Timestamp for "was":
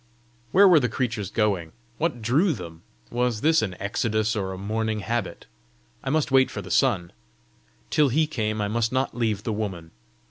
3.11-3.41